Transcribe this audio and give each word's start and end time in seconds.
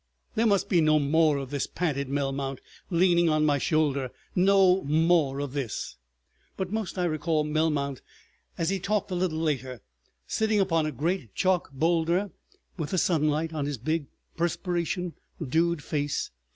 "There 0.33 0.47
must 0.47 0.67
be 0.67 0.81
no 0.81 0.97
more 0.97 1.37
of 1.37 1.51
this," 1.51 1.67
panted 1.67 2.09
Melmount, 2.09 2.57
leaning 2.89 3.29
on 3.29 3.45
my 3.45 3.59
shoulder, 3.59 4.09
"no 4.35 4.83
more 4.85 5.39
of 5.39 5.53
this...." 5.53 5.97
But 6.57 6.71
most 6.71 6.97
I 6.97 7.03
recall 7.05 7.43
Melmount 7.45 8.01
as 8.57 8.71
he 8.71 8.79
talked 8.79 9.11
a 9.11 9.13
little 9.13 9.37
later, 9.37 9.79
sitting 10.25 10.59
upon 10.59 10.87
a 10.87 10.91
great 10.91 11.35
chalk 11.35 11.71
boulder 11.71 12.31
with 12.77 12.89
the 12.89 12.97
sunlight 12.97 13.53
on 13.53 13.67
his 13.67 13.77
big, 13.77 14.07
perspiration 14.35 15.13
dewed 15.47 15.83
face. 15.83 16.31